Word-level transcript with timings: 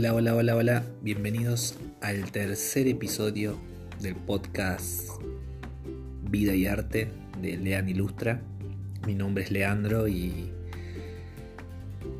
Hola, 0.00 0.14
hola, 0.14 0.34
hola, 0.34 0.56
hola. 0.56 0.84
Bienvenidos 1.02 1.76
al 2.00 2.32
tercer 2.32 2.88
episodio 2.88 3.58
del 4.00 4.16
podcast 4.16 5.10
Vida 6.22 6.54
y 6.54 6.66
Arte 6.66 7.12
de 7.42 7.58
Lean 7.58 7.86
Ilustra. 7.86 8.40
Mi 9.06 9.14
nombre 9.14 9.44
es 9.44 9.50
Leandro 9.50 10.08
y 10.08 10.52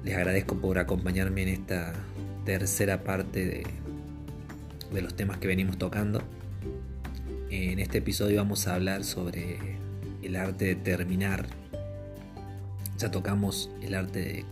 les 0.04 0.14
agradezco 0.14 0.60
por 0.60 0.78
acompañarme 0.78 1.44
en 1.44 1.48
esta 1.48 1.94
tercera 2.44 3.02
parte 3.02 3.46
de, 3.46 3.66
de 4.92 5.00
los 5.00 5.16
temas 5.16 5.38
que 5.38 5.48
venimos 5.48 5.78
tocando. 5.78 6.22
En 7.48 7.78
este 7.78 7.96
episodio 7.96 8.36
vamos 8.36 8.66
a 8.66 8.74
hablar 8.74 9.04
sobre 9.04 9.56
el 10.22 10.36
arte 10.36 10.66
de 10.66 10.74
terminar. 10.74 11.46
Ya 12.98 13.10
tocamos 13.10 13.70
el 13.80 13.94
arte 13.94 14.18
de, 14.18 14.44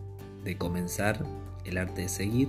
de 0.44 0.56
comenzar, 0.56 1.22
el 1.66 1.76
arte 1.76 2.00
de 2.00 2.08
seguir 2.08 2.48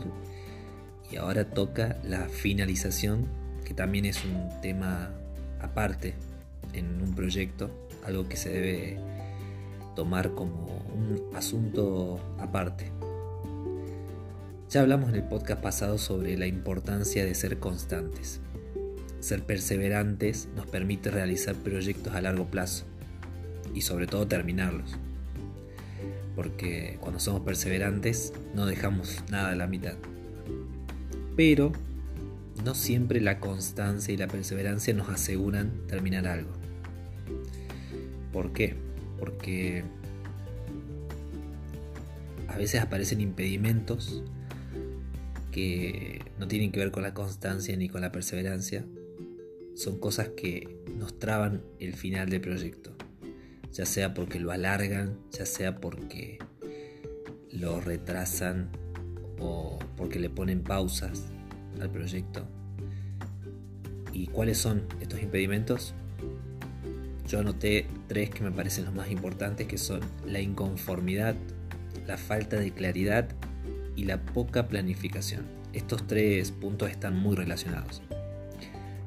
y 1.11 1.17
ahora 1.17 1.45
toca 1.45 1.97
la 2.03 2.27
finalización, 2.29 3.27
que 3.65 3.73
también 3.73 4.05
es 4.05 4.23
un 4.23 4.49
tema 4.61 5.11
aparte 5.61 6.13
en 6.73 7.01
un 7.01 7.15
proyecto, 7.15 7.69
algo 8.05 8.27
que 8.27 8.37
se 8.37 8.49
debe 8.49 8.99
tomar 9.95 10.33
como 10.33 10.85
un 10.93 11.35
asunto 11.35 12.19
aparte. 12.39 12.91
Ya 14.69 14.81
hablamos 14.81 15.09
en 15.09 15.15
el 15.15 15.23
podcast 15.23 15.61
pasado 15.61 15.97
sobre 15.97 16.37
la 16.37 16.45
importancia 16.45 17.25
de 17.25 17.33
ser 17.33 17.57
constantes. 17.57 18.39
Ser 19.19 19.43
perseverantes 19.43 20.47
nos 20.55 20.67
permite 20.67 21.09
realizar 21.09 21.55
proyectos 21.55 22.13
a 22.13 22.21
largo 22.21 22.45
plazo 22.45 22.85
y 23.73 23.81
sobre 23.81 24.05
todo 24.05 24.27
terminarlos. 24.27 24.95
Porque 26.35 26.97
cuando 27.01 27.19
somos 27.19 27.41
perseverantes 27.41 28.31
no 28.53 28.65
dejamos 28.67 29.23
nada 29.29 29.49
a 29.49 29.55
la 29.55 29.67
mitad. 29.67 29.95
Pero 31.39 31.71
no 32.65 32.75
siempre 32.75 33.21
la 33.21 33.39
constancia 33.39 34.13
y 34.13 34.17
la 34.17 34.27
perseverancia 34.27 34.93
nos 34.93 35.07
aseguran 35.07 35.87
terminar 35.87 36.27
algo. 36.27 36.51
¿Por 38.33 38.51
qué? 38.51 38.75
Porque 39.17 39.85
a 42.49 42.57
veces 42.57 42.81
aparecen 42.81 43.21
impedimentos 43.21 44.21
que 45.53 46.25
no 46.37 46.49
tienen 46.49 46.73
que 46.73 46.81
ver 46.81 46.91
con 46.91 47.03
la 47.03 47.13
constancia 47.13 47.73
ni 47.77 47.87
con 47.87 48.01
la 48.01 48.11
perseverancia. 48.11 48.85
Son 49.75 49.97
cosas 49.97 50.31
que 50.35 50.83
nos 50.97 51.19
traban 51.19 51.63
el 51.79 51.93
final 51.93 52.29
del 52.29 52.41
proyecto. 52.41 52.97
Ya 53.71 53.85
sea 53.85 54.13
porque 54.13 54.41
lo 54.41 54.51
alargan, 54.51 55.17
ya 55.31 55.45
sea 55.45 55.79
porque 55.79 56.37
lo 57.49 57.79
retrasan 57.79 58.71
o 59.39 59.79
porque 59.97 60.19
le 60.19 60.29
ponen 60.29 60.61
pausas 60.61 61.25
al 61.81 61.89
proyecto. 61.89 62.45
¿Y 64.13 64.27
cuáles 64.27 64.57
son 64.57 64.83
estos 65.01 65.21
impedimentos? 65.21 65.93
Yo 67.27 67.39
anoté 67.39 67.85
tres 68.07 68.31
que 68.31 68.43
me 68.43 68.51
parecen 68.51 68.85
los 68.85 68.93
más 68.93 69.11
importantes, 69.11 69.67
que 69.67 69.77
son 69.77 70.01
la 70.25 70.39
inconformidad, 70.39 71.35
la 72.07 72.17
falta 72.17 72.57
de 72.57 72.71
claridad 72.71 73.29
y 73.95 74.05
la 74.05 74.19
poca 74.19 74.67
planificación. 74.67 75.45
Estos 75.73 76.07
tres 76.07 76.51
puntos 76.51 76.89
están 76.89 77.15
muy 77.15 77.35
relacionados. 77.35 78.01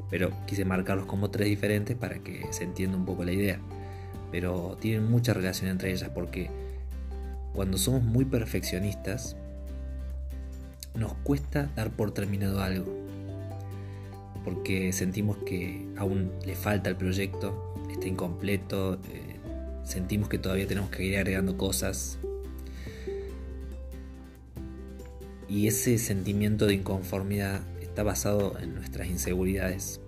Pero 0.09 0.31
quise 0.47 0.65
marcarlos 0.65 1.07
como 1.07 1.31
tres 1.31 1.49
diferentes 1.49 1.97
para 1.97 2.21
que 2.21 2.47
se 2.51 2.65
entienda 2.65 2.97
un 2.97 3.05
poco 3.05 3.25
la 3.25 3.33
idea. 3.33 3.59
Pero 4.31 4.77
tienen 4.81 5.11
mucha 5.11 5.35
relación 5.35 5.71
entre 5.71 5.91
ellas 5.91 6.11
porque 6.15 6.49
cuando 7.53 7.77
somos 7.77 8.03
muy 8.05 8.25
perfeccionistas, 8.25 9.37
nos 10.95 11.15
cuesta 11.15 11.71
dar 11.77 11.91
por 11.91 12.13
terminado 12.13 12.61
algo, 12.61 12.93
porque 14.45 14.93
sentimos 14.93 15.39
que 15.39 15.87
aún 15.97 16.33
le 16.45 16.55
falta 16.55 16.91
el 16.91 16.97
proyecto, 16.97 17.75
está 17.91 18.09
incompleto, 18.09 18.95
eh, 19.11 19.37
sentimos 19.85 20.29
que 20.29 20.39
todavía 20.39 20.67
tenemos 20.67 20.91
que 20.91 21.05
ir 21.05 21.17
agregando 21.17 21.57
cosas. 21.57 22.19
Y 25.49 25.67
ese 25.67 25.99
sentimiento 25.99 26.67
de 26.67 26.75
inconformidad 26.75 27.61
está 27.81 28.03
basado 28.03 28.59
en 28.59 28.75
nuestras 28.75 29.09
inseguridades. 29.09 30.01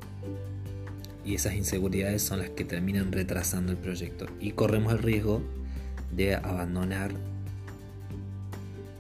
Y 1.25 1.34
esas 1.34 1.55
inseguridades 1.55 2.23
son 2.23 2.39
las 2.39 2.50
que 2.50 2.65
terminan 2.65 3.12
retrasando 3.12 3.73
el 3.73 3.78
proyecto. 3.78 4.27
Y 4.41 4.53
corremos 4.53 4.93
el 4.93 4.99
riesgo 5.00 5.43
de 6.12 6.34
abandonar 6.34 7.12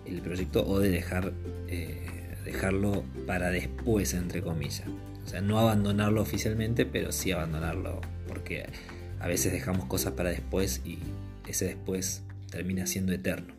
el 0.06 0.20
proyecto 0.20 0.66
o 0.66 0.78
de 0.78 0.90
dejar, 0.90 1.32
eh, 1.68 2.36
dejarlo 2.44 3.04
para 3.26 3.50
después, 3.50 4.14
entre 4.14 4.42
comillas. 4.42 4.88
O 5.24 5.28
sea, 5.28 5.40
no 5.40 5.58
abandonarlo 5.58 6.20
oficialmente, 6.20 6.84
pero 6.84 7.10
sí 7.12 7.32
abandonarlo, 7.32 8.00
porque 8.28 8.66
a 9.20 9.26
veces 9.26 9.52
dejamos 9.52 9.86
cosas 9.86 10.12
para 10.12 10.30
después 10.30 10.82
y 10.84 10.98
ese 11.48 11.66
después 11.66 12.22
termina 12.50 12.86
siendo 12.86 13.12
eterno. 13.12 13.54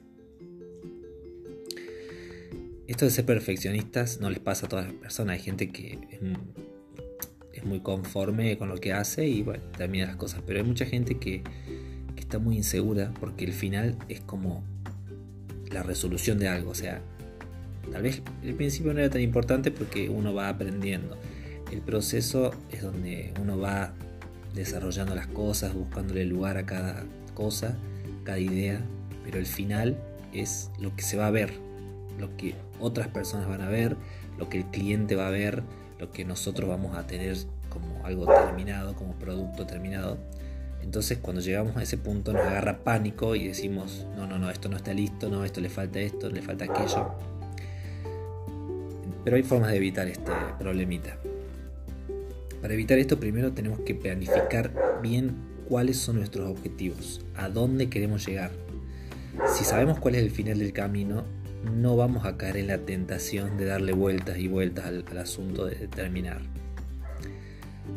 Esto 2.87 3.05
de 3.05 3.11
ser 3.11 3.25
perfeccionistas 3.25 4.21
no 4.21 4.29
les 4.29 4.39
pasa 4.39 4.67
a 4.67 4.69
todas 4.69 4.85
las 4.85 4.93
personas. 4.93 5.37
Hay 5.37 5.43
gente 5.43 5.71
que 5.71 5.99
es, 7.51 7.63
muy 7.65 7.79
conforme 7.79 8.59
con 8.59 8.69
lo 8.69 8.77
que 8.77 8.93
hace 8.93 9.27
y 9.27 9.41
bueno, 9.41 9.63
termina 9.75 10.05
las 10.05 10.17
cosas. 10.17 10.43
Pero 10.45 10.59
hay 10.59 10.65
mucha 10.65 10.85
gente 10.85 11.17
que, 11.17 11.41
que 12.13 12.21
está 12.21 12.37
muy 12.37 12.57
insegura 12.57 13.11
porque 13.19 13.43
el 13.43 13.53
final 13.53 13.97
es 14.07 14.21
como 14.21 14.63
la 15.71 15.81
resolución 15.81 16.37
de 16.37 16.47
algo. 16.47 16.69
O 16.69 16.75
sea, 16.75 17.01
tal 17.91 18.03
vez 18.03 18.21
el 18.43 18.55
principio 18.55 18.93
no 18.93 18.99
era 18.99 19.09
tan 19.09 19.21
importante 19.21 19.71
porque 19.71 20.09
uno 20.09 20.33
va 20.33 20.49
aprendiendo. 20.49 21.17
El 21.71 21.81
proceso 21.81 22.51
es 22.71 22.81
donde 22.81 23.33
uno 23.41 23.57
va 23.57 23.93
desarrollando 24.53 25.15
las 25.15 25.27
cosas, 25.27 25.73
buscándole 25.73 26.25
lugar 26.25 26.57
a 26.57 26.65
cada 26.65 27.05
cosa, 27.33 27.77
cada 28.23 28.39
idea, 28.39 28.81
pero 29.23 29.37
el 29.37 29.45
final 29.45 29.97
es 30.33 30.71
lo 30.79 30.95
que 30.95 31.03
se 31.03 31.17
va 31.17 31.27
a 31.27 31.31
ver, 31.31 31.53
lo 32.19 32.35
que 32.37 32.55
otras 32.79 33.07
personas 33.07 33.47
van 33.47 33.61
a 33.61 33.69
ver, 33.69 33.97
lo 34.37 34.49
que 34.49 34.59
el 34.59 34.65
cliente 34.65 35.15
va 35.15 35.27
a 35.27 35.31
ver, 35.31 35.63
lo 35.99 36.11
que 36.11 36.25
nosotros 36.25 36.69
vamos 36.69 36.97
a 36.97 37.07
tener 37.07 37.37
como 37.69 38.05
algo 38.05 38.25
terminado, 38.25 38.95
como 38.95 39.13
producto 39.13 39.65
terminado. 39.65 40.17
Entonces 40.81 41.17
cuando 41.17 41.41
llegamos 41.41 41.75
a 41.77 41.83
ese 41.83 41.97
punto 41.97 42.31
nos 42.31 42.43
agarra 42.43 42.83
pánico 42.83 43.35
y 43.35 43.47
decimos, 43.47 44.05
no, 44.15 44.27
no, 44.27 44.37
no, 44.37 44.49
esto 44.49 44.69
no 44.69 44.77
está 44.77 44.93
listo, 44.93 45.29
no, 45.29 45.43
esto 45.43 45.59
le 45.59 45.69
falta 45.69 45.99
esto, 45.99 46.29
le 46.29 46.41
falta 46.41 46.65
aquello. 46.65 47.15
Pero 49.25 49.35
hay 49.35 49.43
formas 49.43 49.71
de 49.71 49.77
evitar 49.77 50.07
este 50.07 50.31
problemita. 50.57 51.17
Para 52.61 52.73
evitar 52.73 52.97
esto 52.97 53.19
primero 53.19 53.51
tenemos 53.51 53.79
que 53.81 53.95
planificar 53.95 54.71
bien 55.01 55.35
cuáles 55.67 55.97
son 55.97 56.17
nuestros 56.17 56.49
objetivos, 56.49 57.25
a 57.35 57.49
dónde 57.49 57.89
queremos 57.89 58.25
llegar. 58.25 58.51
Si 59.53 59.65
sabemos 59.65 59.99
cuál 59.99 60.15
es 60.15 60.23
el 60.23 60.31
final 60.31 60.59
del 60.59 60.71
camino, 60.71 61.25
no 61.75 61.97
vamos 61.97 62.25
a 62.25 62.37
caer 62.37 62.57
en 62.57 62.67
la 62.67 62.77
tentación 62.77 63.57
de 63.57 63.65
darle 63.65 63.93
vueltas 63.93 64.37
y 64.37 64.47
vueltas 64.47 64.85
al, 64.85 65.05
asunto 65.17 65.65
de 65.65 65.87
terminar. 65.87 66.41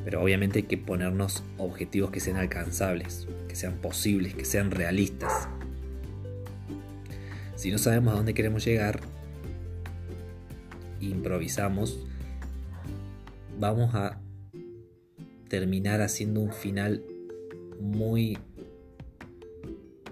Pero 0.05 0.22
obviamente 0.22 0.61
hay 0.61 0.65
que 0.65 0.78
ponernos 0.78 1.43
objetivos 1.59 2.11
que 2.11 2.21
sean 2.21 2.38
alcanzables, 2.38 3.28
que 3.49 3.56
sean 3.56 3.75
posibles, 3.75 4.34
que 4.34 4.44
sean 4.44 4.71
realistas. 4.71 5.49
Si 7.56 7.71
no 7.71 7.78
sabemos 7.78 8.15
a 8.15 8.17
dónde 8.17 8.34
queremos 8.34 8.65
llegar, 8.65 9.00
improvisamos, 11.00 11.98
vamos 13.59 13.94
a 13.94 14.20
terminar 15.48 16.00
haciendo 16.00 16.41
un 16.41 16.53
final 16.53 17.03
muy 17.81 18.38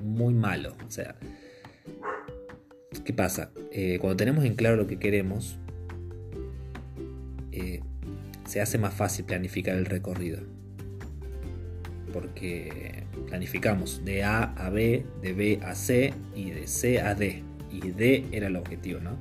muy 0.03 0.35
malo. 0.35 0.75
O 0.87 0.91
sea, 0.91 1.17
¿qué 3.05 3.13
pasa? 3.13 3.51
Eh, 3.73 3.99
cuando 4.01 4.17
tenemos 4.17 4.45
en 4.45 4.55
claro 4.55 4.77
lo 4.77 4.87
que 4.87 4.99
queremos, 4.99 5.59
eh, 7.53 7.81
se 8.47 8.61
hace 8.61 8.79
más 8.79 8.95
fácil 8.95 9.25
planificar 9.25 9.77
el 9.77 9.87
recorrido. 9.87 10.41
Porque 12.13 13.05
planificamos 13.27 14.05
de 14.05 14.25
A 14.25 14.45
a 14.55 14.71
B, 14.71 15.05
de 15.21 15.33
B 15.33 15.61
a 15.63 15.75
C 15.75 16.15
y 16.35 16.51
de 16.51 16.67
C 16.67 17.01
a 17.01 17.15
D. 17.15 17.43
Y 17.71 17.91
D 17.91 18.27
era 18.33 18.47
el 18.47 18.57
objetivo, 18.57 19.01
¿no? 19.01 19.19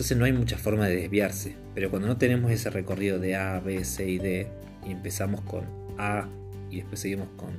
Entonces 0.00 0.16
no 0.16 0.24
hay 0.24 0.32
mucha 0.32 0.56
forma 0.56 0.88
de 0.88 0.96
desviarse. 0.96 1.56
Pero 1.74 1.90
cuando 1.90 2.08
no 2.08 2.16
tenemos 2.16 2.50
ese 2.50 2.70
recorrido 2.70 3.18
de 3.18 3.36
A, 3.36 3.60
B, 3.60 3.84
C 3.84 4.08
y 4.08 4.18
D 4.18 4.46
y 4.86 4.92
empezamos 4.92 5.42
con 5.42 5.66
A 5.98 6.26
y 6.70 6.76
después 6.76 7.00
seguimos 7.00 7.28
con 7.36 7.54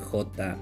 J, 0.00 0.56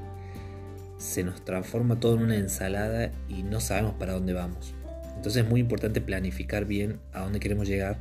se 0.98 1.22
nos 1.22 1.44
transforma 1.44 2.00
todo 2.00 2.16
en 2.16 2.22
una 2.22 2.36
ensalada 2.36 3.12
y 3.28 3.44
no 3.44 3.60
sabemos 3.60 3.94
para 3.94 4.14
dónde 4.14 4.32
vamos. 4.32 4.74
Entonces 5.14 5.44
es 5.44 5.48
muy 5.48 5.60
importante 5.60 6.00
planificar 6.00 6.64
bien 6.64 6.98
a 7.12 7.20
dónde 7.20 7.38
queremos 7.38 7.68
llegar 7.68 7.98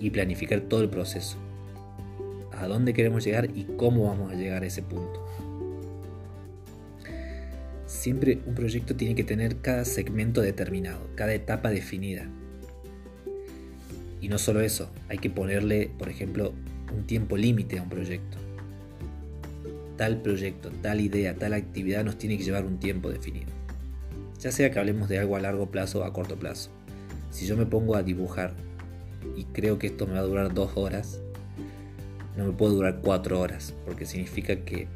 y 0.00 0.08
planificar 0.08 0.62
todo 0.62 0.80
el 0.80 0.88
proceso. 0.88 1.36
A 2.52 2.66
dónde 2.66 2.94
queremos 2.94 3.26
llegar 3.26 3.50
y 3.54 3.64
cómo 3.76 4.04
vamos 4.06 4.32
a 4.32 4.36
llegar 4.36 4.62
a 4.62 4.66
ese 4.66 4.80
punto. 4.80 5.27
Siempre 7.98 8.38
un 8.46 8.54
proyecto 8.54 8.94
tiene 8.94 9.16
que 9.16 9.24
tener 9.24 9.56
cada 9.56 9.84
segmento 9.84 10.40
determinado, 10.40 11.00
cada 11.16 11.34
etapa 11.34 11.70
definida. 11.70 12.30
Y 14.20 14.28
no 14.28 14.38
solo 14.38 14.60
eso, 14.60 14.88
hay 15.08 15.18
que 15.18 15.30
ponerle, 15.30 15.90
por 15.98 16.08
ejemplo, 16.08 16.52
un 16.96 17.08
tiempo 17.08 17.36
límite 17.36 17.76
a 17.76 17.82
un 17.82 17.88
proyecto. 17.88 18.38
Tal 19.96 20.22
proyecto, 20.22 20.70
tal 20.80 21.00
idea, 21.00 21.34
tal 21.34 21.54
actividad 21.54 22.04
nos 22.04 22.18
tiene 22.18 22.38
que 22.38 22.44
llevar 22.44 22.64
un 22.64 22.78
tiempo 22.78 23.10
definido. 23.10 23.50
Ya 24.38 24.52
sea 24.52 24.70
que 24.70 24.78
hablemos 24.78 25.08
de 25.08 25.18
algo 25.18 25.34
a 25.34 25.40
largo 25.40 25.72
plazo 25.72 25.98
o 25.98 26.04
a 26.04 26.12
corto 26.12 26.36
plazo. 26.36 26.70
Si 27.32 27.46
yo 27.46 27.56
me 27.56 27.66
pongo 27.66 27.96
a 27.96 28.04
dibujar 28.04 28.54
y 29.36 29.42
creo 29.46 29.80
que 29.80 29.88
esto 29.88 30.06
me 30.06 30.12
va 30.12 30.20
a 30.20 30.22
durar 30.22 30.54
dos 30.54 30.70
horas, 30.76 31.20
no 32.36 32.46
me 32.46 32.52
puede 32.52 32.74
durar 32.74 33.00
cuatro 33.02 33.40
horas, 33.40 33.74
porque 33.84 34.06
significa 34.06 34.54
que 34.64 34.86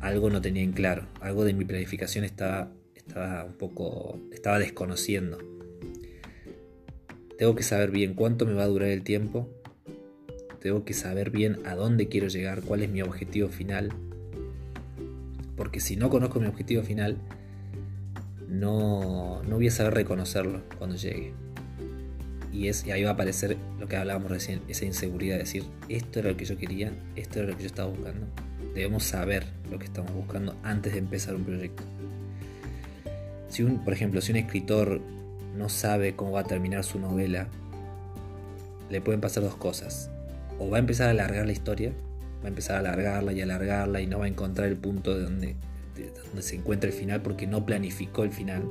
algo 0.00 0.30
no 0.30 0.40
tenía 0.40 0.62
en 0.62 0.72
claro, 0.72 1.06
algo 1.20 1.44
de 1.44 1.52
mi 1.52 1.64
planificación 1.64 2.24
estaba, 2.24 2.72
estaba 2.94 3.44
un 3.44 3.54
poco, 3.54 4.20
estaba 4.32 4.58
desconociendo. 4.58 5.38
Tengo 7.36 7.54
que 7.54 7.62
saber 7.62 7.90
bien 7.90 8.14
cuánto 8.14 8.46
me 8.46 8.54
va 8.54 8.64
a 8.64 8.66
durar 8.66 8.88
el 8.88 9.02
tiempo, 9.02 9.48
tengo 10.60 10.84
que 10.84 10.94
saber 10.94 11.30
bien 11.30 11.58
a 11.64 11.74
dónde 11.74 12.08
quiero 12.08 12.28
llegar, 12.28 12.62
cuál 12.62 12.82
es 12.82 12.90
mi 12.90 13.02
objetivo 13.02 13.48
final, 13.48 13.92
porque 15.56 15.80
si 15.80 15.96
no 15.96 16.10
conozco 16.10 16.40
mi 16.40 16.46
objetivo 16.46 16.82
final, 16.82 17.18
no, 18.48 19.42
no 19.42 19.56
voy 19.56 19.68
a 19.68 19.70
saber 19.70 19.94
reconocerlo 19.94 20.62
cuando 20.78 20.96
llegue. 20.96 21.32
Y, 22.52 22.68
es, 22.68 22.84
ahí 22.84 23.04
va 23.04 23.10
a 23.10 23.12
aparecer 23.12 23.56
lo 23.78 23.86
que 23.88 23.96
hablábamos 23.96 24.30
recién, 24.30 24.62
esa 24.68 24.84
inseguridad 24.84 25.34
de 25.34 25.40
decir, 25.40 25.64
esto 25.88 26.20
era 26.20 26.30
lo 26.30 26.36
que 26.36 26.44
yo 26.44 26.56
quería, 26.56 26.92
esto 27.14 27.40
era 27.40 27.48
lo 27.48 27.56
que 27.56 27.64
yo 27.64 27.66
estaba 27.66 27.90
buscando. 27.90 28.26
Debemos 28.74 29.04
saber 29.04 29.46
lo 29.70 29.78
que 29.78 29.86
estamos 29.86 30.12
buscando 30.12 30.56
antes 30.62 30.92
de 30.92 30.98
empezar 30.98 31.34
un 31.34 31.44
proyecto. 31.44 31.82
Si 33.48 33.62
un, 33.62 33.84
por 33.84 33.92
ejemplo, 33.92 34.20
si 34.20 34.32
un 34.32 34.38
escritor 34.38 35.00
no 35.56 35.68
sabe 35.68 36.14
cómo 36.14 36.32
va 36.32 36.40
a 36.40 36.44
terminar 36.44 36.84
su 36.84 36.98
novela, 36.98 37.48
le 38.90 39.00
pueden 39.00 39.20
pasar 39.20 39.42
dos 39.42 39.56
cosas. 39.56 40.10
O 40.58 40.68
va 40.70 40.76
a 40.76 40.80
empezar 40.80 41.08
a 41.08 41.10
alargar 41.10 41.46
la 41.46 41.52
historia, 41.52 41.92
va 42.42 42.46
a 42.46 42.48
empezar 42.48 42.76
a 42.76 42.78
alargarla 42.80 43.32
y 43.32 43.40
alargarla 43.40 44.00
y 44.00 44.06
no 44.06 44.18
va 44.18 44.26
a 44.26 44.28
encontrar 44.28 44.68
el 44.68 44.76
punto 44.76 45.16
de 45.16 45.22
donde, 45.22 45.56
de 45.96 46.42
se 46.42 46.56
encuentra 46.56 46.88
el 46.90 46.94
final 46.94 47.22
porque 47.22 47.46
no 47.46 47.64
planificó 47.64 48.22
el 48.24 48.30
final 48.30 48.62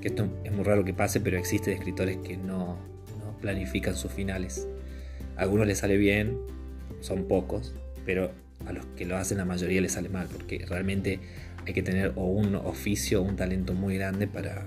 que 0.00 0.08
esto 0.08 0.28
es 0.44 0.52
muy 0.52 0.64
raro 0.64 0.84
que 0.84 0.94
pase, 0.94 1.20
pero 1.20 1.38
existen 1.38 1.74
escritores 1.74 2.16
que 2.18 2.36
no, 2.36 2.78
planifican 3.40 3.96
sus 3.96 4.12
finales. 4.12 4.66
A 5.36 5.42
algunos 5.42 5.66
les 5.66 5.78
sale 5.78 5.96
bien, 5.96 6.38
son 7.00 7.24
pocos, 7.24 7.74
pero 8.04 8.30
a 8.70 8.72
los 8.72 8.86
que 8.96 9.04
lo 9.04 9.16
hacen 9.16 9.38
la 9.38 9.44
mayoría 9.44 9.80
les 9.80 9.92
sale 9.92 10.08
mal, 10.08 10.28
porque 10.30 10.64
realmente 10.68 11.20
hay 11.66 11.72
que 11.72 11.82
tener 11.82 12.12
un 12.16 12.54
oficio 12.54 13.20
o 13.20 13.24
un 13.24 13.36
talento 13.36 13.74
muy 13.74 13.96
grande 13.96 14.26
para 14.26 14.66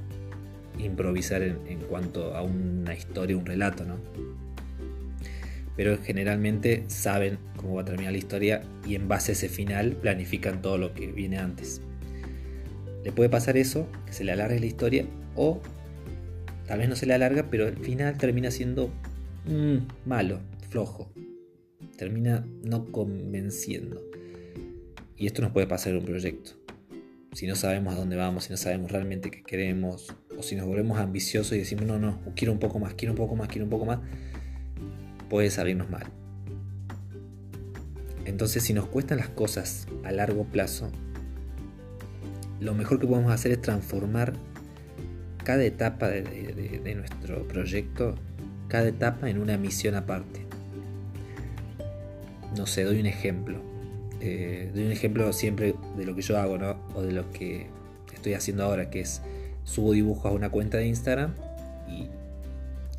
improvisar 0.79 1.41
en, 1.41 1.79
cuanto 1.89 2.35
a 2.35 2.41
una 2.41 2.93
historia, 2.93 3.37
un 3.37 3.45
relato, 3.45 3.85
¿no? 3.85 3.97
Pero 5.75 5.97
generalmente 6.03 6.83
saben 6.87 7.39
cómo 7.57 7.75
va 7.75 7.81
a 7.81 7.85
terminar 7.85 8.11
la 8.11 8.17
historia 8.17 8.61
y 8.85 8.95
en 8.95 9.07
base 9.07 9.31
a 9.31 9.33
ese 9.33 9.49
final 9.49 9.93
planifican 9.93 10.61
todo 10.61 10.77
lo 10.77 10.93
que 10.93 11.07
viene 11.11 11.39
antes. 11.39 11.81
Le 13.03 13.11
puede 13.11 13.29
pasar 13.29 13.57
eso, 13.57 13.87
que 14.05 14.13
se 14.13 14.23
le 14.23 14.31
alargue 14.31 14.59
la 14.59 14.65
historia, 14.67 15.05
o 15.35 15.61
tal 16.67 16.79
vez 16.79 16.89
no 16.89 16.95
se 16.95 17.05
le 17.05 17.15
alarga, 17.15 17.47
pero 17.49 17.67
al 17.67 17.77
final 17.77 18.17
termina 18.17 18.51
siendo 18.51 18.89
mm, 19.45 20.07
malo, 20.07 20.41
flojo. 20.69 21.11
Termina 21.97 22.45
no 22.63 22.91
convenciendo. 22.91 24.01
Y 25.17 25.27
esto 25.27 25.41
nos 25.41 25.51
puede 25.51 25.67
pasar 25.67 25.93
en 25.93 25.99
un 25.99 26.05
proyecto. 26.05 26.51
Si 27.33 27.47
no 27.47 27.55
sabemos 27.55 27.93
a 27.93 27.97
dónde 27.97 28.15
vamos, 28.15 28.45
si 28.45 28.51
no 28.51 28.57
sabemos 28.57 28.91
realmente 28.91 29.31
qué 29.31 29.41
queremos, 29.41 30.15
o 30.37 30.43
si 30.43 30.55
nos 30.55 30.65
volvemos 30.65 30.99
ambiciosos 30.99 31.53
y 31.53 31.59
decimos, 31.59 31.85
no, 31.85 31.97
no, 31.97 32.19
quiero 32.35 32.51
un 32.51 32.59
poco 32.59 32.79
más, 32.79 32.93
quiero 32.93 33.13
un 33.13 33.17
poco 33.17 33.35
más, 33.35 33.47
quiero 33.47 33.65
un 33.65 33.71
poco 33.71 33.85
más, 33.85 33.99
puede 35.29 35.49
salirnos 35.49 35.89
mal. 35.89 36.05
Entonces, 38.25 38.63
si 38.63 38.73
nos 38.73 38.87
cuestan 38.87 39.17
las 39.17 39.29
cosas 39.29 39.87
a 40.03 40.11
largo 40.11 40.45
plazo, 40.45 40.91
lo 42.59 42.73
mejor 42.73 42.99
que 42.99 43.07
podemos 43.07 43.31
hacer 43.31 43.51
es 43.51 43.61
transformar 43.61 44.33
cada 45.43 45.63
etapa 45.63 46.07
de, 46.09 46.93
nuestro 46.95 47.47
proyecto, 47.47 48.15
cada 48.69 48.87
etapa 48.87 49.29
en 49.29 49.39
una 49.39 49.57
misión 49.57 49.95
aparte. 49.95 50.42
No 52.57 52.65
sé, 52.65 52.83
doy 52.83 52.99
un 52.99 53.05
ejemplo. 53.05 53.61
Eh, 54.21 54.71
doy 54.73 54.85
un 54.85 54.91
ejemplo 54.91 55.31
siempre 55.33 55.75
de 55.97 56.05
lo 56.05 56.15
que 56.15 56.21
yo 56.21 56.37
hago, 56.37 56.57
¿no? 56.57 56.77
O 56.95 57.01
de 57.01 57.11
lo 57.11 57.29
que 57.31 57.67
estoy 58.13 58.33
haciendo 58.33 58.63
ahora, 58.63 58.89
que 58.89 59.01
es 59.01 59.21
subo 59.63 59.93
dibujos 59.93 60.25
a 60.25 60.31
una 60.31 60.49
cuenta 60.49 60.77
de 60.77 60.87
Instagram 60.87 61.33
y, 61.87 62.07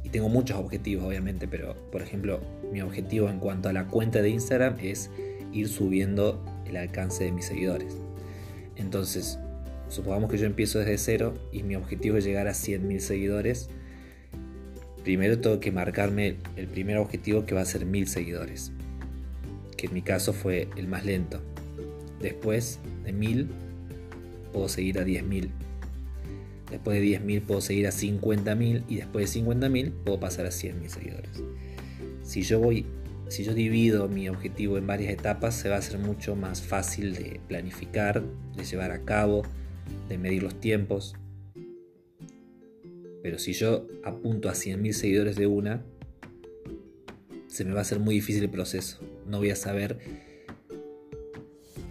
y 0.03 0.11
tengo 0.11 0.29
muchos 0.29 0.59
objetivos, 0.59 1.05
obviamente, 1.05 1.49
pero 1.49 1.77
por 1.91 2.03
ejemplo, 2.03 2.41
mi 2.73 2.81
objetivo 2.81 3.29
en 3.29 3.39
cuanto 3.39 3.69
a 3.69 3.73
la 3.73 3.87
cuenta 3.87 4.23
de 4.23 4.31
Instagram 4.31 4.77
es 4.81 5.11
ir 5.53 5.69
subiendo 5.69 6.45
el 6.67 6.77
alcance 6.77 7.25
de 7.25 7.33
mis 7.33 7.47
seguidores. 7.47 7.97
Entonces, 8.77 9.39
supongamos 9.89 10.31
que 10.31 10.39
yo 10.39 10.47
empiezo 10.47 10.79
desde 10.79 10.99
cero 10.99 11.35
y 11.53 11.63
mi 11.63 11.77
objetivo 11.77 12.17
es 12.17 12.25
llegar 12.25 12.49
a 12.49 12.53
100.000 12.53 12.99
seguidores, 12.99 13.71
primero 15.05 15.39
tengo 15.39 15.61
que 15.61 15.71
marcarme 15.71 16.37
el 16.57 16.67
primer 16.67 16.99
objetivo 16.99 17.47
que 17.47 17.55
va 17.55 17.61
a 17.61 17.67
ser 17.67 17.87
1000 17.87 18.09
seguidores, 18.09 18.73
que 19.85 19.89
en 19.89 19.95
mi 19.95 20.01
caso 20.01 20.33
fue 20.33 20.69
el 20.79 20.89
más 20.89 21.05
lento. 21.05 21.43
Después 22.19 22.81
de 23.05 23.13
1000 23.13 23.49
puedo 24.51 24.67
seguir 24.67 24.99
a 24.99 25.05
10.000. 25.05 25.51
Después 26.71 26.99
de 26.99 27.07
10.000 27.07 27.43
puedo 27.43 27.61
seguir 27.61 27.87
a 27.87 27.91
50.000 27.91 28.85
y 28.89 28.97
después 28.97 29.35
de 29.35 29.41
50.000 29.43 29.93
puedo 30.05 30.19
pasar 30.19 30.47
a 30.47 30.49
100.000 30.49 30.89
seguidores. 30.89 31.43
Si 32.23 32.41
yo 32.41 32.61
voy 32.61 32.87
si 33.29 33.45
yo 33.45 33.53
divido 33.53 34.09
mi 34.09 34.27
objetivo 34.31 34.79
en 34.79 34.87
varias 34.87 35.13
etapas, 35.13 35.55
se 35.55 35.69
va 35.69 35.77
a 35.77 35.79
hacer 35.81 35.99
mucho 35.99 36.35
más 36.35 36.63
fácil 36.63 37.15
de 37.15 37.41
planificar, 37.47 38.23
de 38.57 38.65
llevar 38.65 38.91
a 38.91 39.05
cabo, 39.05 39.43
de 40.09 40.17
medir 40.17 40.43
los 40.43 40.61
tiempos. 40.61 41.15
Pero 43.23 43.39
si 43.39 43.53
yo 43.53 43.87
apunto 44.03 44.49
a 44.49 44.53
100.000 44.53 44.93
seguidores 44.93 45.37
de 45.37 45.47
una, 45.47 45.85
se 47.49 47.65
me 47.67 47.73
va 47.73 47.81
a 47.81 47.83
hacer 47.83 47.99
muy 47.99 48.15
difícil 48.15 48.45
el 48.45 48.51
proceso. 48.51 49.01
No 49.27 49.39
voy 49.39 49.51
a 49.51 49.57
saber 49.57 49.99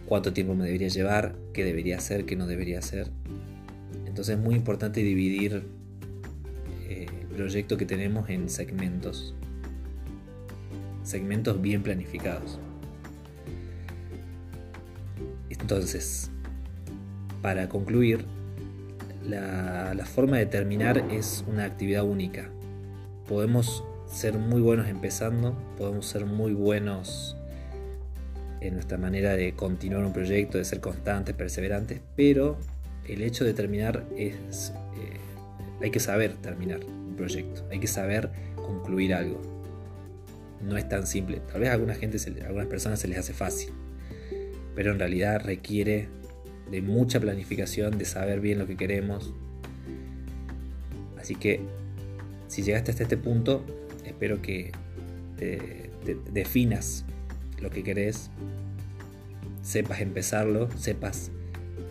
cuánto 0.05 0.33
tiempo 0.33 0.55
me 0.55 0.65
debería 0.65 0.89
llevar, 0.89 1.35
qué 1.53 1.63
debería 1.63 1.97
hacer, 1.97 2.25
qué 2.25 2.35
no 2.35 2.47
debería 2.47 2.79
hacer. 2.79 3.09
Entonces 4.05 4.37
es 4.37 4.41
muy 4.41 4.55
importante 4.55 5.01
dividir 5.01 5.63
eh, 6.83 7.07
el 7.09 7.27
proyecto 7.35 7.77
que 7.77 7.85
tenemos 7.85 8.29
en 8.29 8.49
segmentos. 8.49 9.33
Segmentos 11.03 11.61
bien 11.61 11.83
planificados. 11.83 12.59
Entonces, 15.49 16.29
para 17.41 17.69
concluir, 17.69 18.25
la, 19.27 20.05
forma 20.05 20.37
de 20.37 20.45
terminar 20.45 20.97
es 21.11 21.43
una 21.47 21.65
actividad 21.65 22.03
única. 22.03 22.49
Podemos 23.27 23.83
ser 24.13 24.37
muy 24.37 24.61
buenos 24.61 24.87
empezando, 24.87 25.57
podemos 25.77 26.05
ser 26.05 26.25
muy 26.25 26.53
buenos 26.53 27.35
en 28.61 28.75
nuestra 28.75 28.97
manera 28.97 29.35
de 29.35 29.55
continuar 29.55 30.05
un 30.05 30.13
proyecto, 30.13 30.59
de 30.59 30.65
ser 30.65 30.79
constantes, 30.79 31.35
perseverantes, 31.35 31.99
pero 32.15 32.57
el 33.07 33.21
hecho 33.23 33.43
de 33.43 33.53
terminar 33.53 34.05
es... 34.15 34.71
Eh, 34.95 35.19
hay 35.81 35.91
que 35.91 35.99
saber 35.99 36.35
terminar 36.35 36.79
un 36.85 37.15
proyecto, 37.17 37.67
hay 37.71 37.79
que 37.79 37.87
saber 37.87 38.29
concluir 38.55 39.13
algo. 39.13 39.41
No 40.61 40.77
es 40.77 40.87
tan 40.87 41.07
simple. 41.07 41.41
Tal 41.51 41.59
vez 41.59 41.71
a 41.71 41.95
gente, 41.95 42.17
a 42.41 42.45
algunas 42.45 42.67
personas 42.67 42.99
se 42.99 43.07
les 43.07 43.17
hace 43.17 43.33
fácil, 43.33 43.71
pero 44.75 44.91
en 44.91 44.99
realidad 44.99 45.41
requiere 45.43 46.07
de 46.71 46.81
mucha 46.81 47.19
planificación, 47.19 47.97
de 47.97 48.05
saber 48.05 48.39
bien 48.39 48.59
lo 48.59 48.67
que 48.67 48.77
queremos. 48.77 49.33
Así 51.19 51.35
que 51.35 51.61
si 52.47 52.61
llegaste 52.61 52.91
hasta 52.91 53.03
este 53.03 53.17
punto, 53.17 53.65
espero 54.23 54.41
que 54.41 54.71
definas 56.31 57.03
lo 57.61 57.69
que 57.69 57.83
querés, 57.83 58.31
sepas 59.61 59.99
empezarlo, 59.99 60.69
sepas 60.77 61.29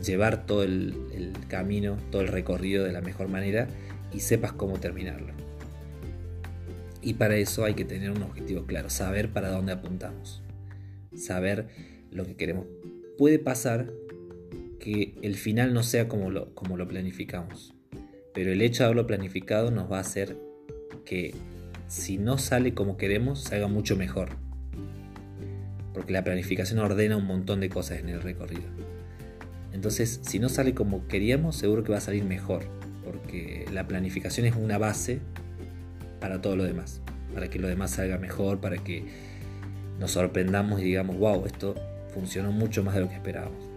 llevar 0.02 0.46
todo 0.46 0.62
el, 0.62 0.94
el, 1.12 1.32
camino, 1.48 1.98
todo 2.10 2.22
el 2.22 2.28
recorrido 2.28 2.84
de 2.84 2.92
la 2.92 3.02
mejor 3.02 3.28
manera 3.28 3.68
y 4.14 4.20
sepas 4.20 4.52
cómo 4.52 4.80
terminarlo. 4.80 5.34
Y 7.02 7.14
para 7.14 7.36
eso 7.36 7.66
hay 7.66 7.74
que 7.74 7.84
tener 7.84 8.10
un 8.10 8.22
objetivo 8.22 8.64
claro, 8.64 8.88
saber 8.88 9.30
para 9.30 9.50
dónde 9.50 9.72
apuntamos, 9.72 10.42
saber 11.14 11.66
lo 12.10 12.24
que 12.24 12.34
queremos. 12.34 12.66
Puede 13.18 13.38
pasar 13.38 13.92
que 14.80 15.16
el 15.20 15.34
final 15.34 15.74
no 15.74 15.82
sea 15.82 16.08
como 16.08 16.30
lo, 16.30 16.54
como 16.54 16.78
lo 16.78 16.88
planificamos. 16.88 17.74
Pero 18.32 18.50
el 18.50 18.62
hecho 18.62 18.84
de 18.84 18.86
haberlo 18.86 19.06
planificado 19.06 19.70
nos 19.70 19.92
va 19.92 19.98
a 19.98 20.00
hacer 20.00 20.38
que 21.04 21.34
si 21.92 22.16
no 22.16 22.38
sale 22.38 22.72
como 22.72 22.96
queremos, 22.96 23.42
salga 23.42 23.68
mucho 23.68 23.96
mejor. 23.96 24.30
Porque 25.92 26.14
la 26.14 26.24
planificación 26.24 26.78
ordena 26.78 27.18
un 27.18 27.26
montón 27.26 27.60
de 27.60 27.68
cosas 27.68 27.98
en 27.98 28.08
el 28.08 28.22
recorrido. 28.22 28.62
Entonces, 29.74 30.20
si 30.22 30.38
no 30.38 30.48
sale 30.48 30.72
como 30.72 31.06
queríamos, 31.06 31.54
seguro 31.54 31.84
que 31.84 31.92
va 31.92 31.98
a 31.98 32.00
salir 32.00 32.24
mejor. 32.24 32.62
Porque 33.04 33.66
la 33.74 33.86
planificación 33.86 34.46
es 34.46 34.56
una 34.56 34.78
base 34.78 35.20
para 36.18 36.40
todo 36.40 36.56
lo 36.56 36.64
demás, 36.64 37.02
para 37.34 37.50
que 37.50 37.58
lo 37.58 37.68
demás 37.68 37.90
salga 37.90 38.16
mejor, 38.16 38.58
para 38.58 38.78
que 38.78 39.04
nos 40.00 40.12
sorprendamos 40.12 40.80
y 40.80 40.84
digamos, 40.84 41.18
wow, 41.18 41.44
esto 41.44 41.74
funcionó 42.14 42.52
mucho 42.52 42.82
más 42.82 42.94
de 42.94 43.02
lo 43.02 43.10
que 43.10 43.16
esperábamos. 43.16 43.68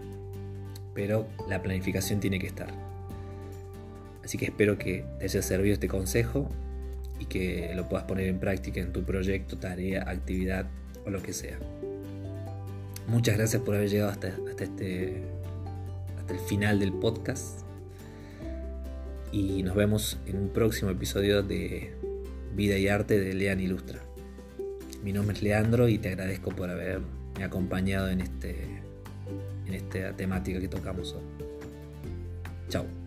Pero 0.94 1.28
la 1.50 1.60
planificación 1.60 2.20
tiene 2.20 2.38
que 2.38 2.46
estar. 2.46 2.72
Así 4.24 4.38
que 4.38 4.46
espero 4.46 4.78
que 4.78 5.04
te 5.18 5.26
haya 5.26 5.42
servido 5.42 5.74
este 5.74 5.86
consejo 5.86 6.48
y 7.18 7.26
que 7.26 7.72
lo 7.74 7.88
puedas 7.88 8.06
poner 8.06 8.28
en 8.28 8.38
práctica 8.38 8.80
en 8.80 8.92
tu 8.92 9.04
proyecto, 9.04 9.56
tarea, 9.56 10.08
actividad 10.08 10.66
o 11.04 11.10
lo 11.10 11.22
que 11.22 11.32
sea. 11.32 11.58
Muchas 13.06 13.36
gracias 13.36 13.62
por 13.62 13.76
haber 13.76 13.88
llegado 13.88 14.10
hasta, 14.10 14.28
este, 14.58 15.22
hasta 16.18 16.34
el 16.34 16.40
final 16.40 16.80
del 16.80 16.92
podcast. 16.92 17.60
Y 19.32 19.62
nos 19.62 19.76
vemos 19.76 20.18
en 20.26 20.36
un 20.36 20.48
próximo 20.48 20.90
episodio 20.90 21.42
de 21.42 21.92
Vida 22.54 22.76
y 22.78 22.88
Arte 22.88 23.20
de 23.20 23.34
Lean 23.34 23.60
Ilustra. 23.60 24.00
Mi 25.04 25.12
nombre 25.12 25.36
es 25.36 25.42
Leandro 25.42 25.88
y 25.88 25.98
te 25.98 26.08
agradezco 26.08 26.50
por 26.50 26.70
haberme 26.70 27.06
acompañado 27.44 28.08
en, 28.08 28.22
este, 28.22 28.56
en 29.66 29.74
esta 29.74 30.16
temática 30.16 30.58
que 30.58 30.68
tocamos 30.68 31.12
hoy. 31.12 31.22
Chao. 32.68 33.05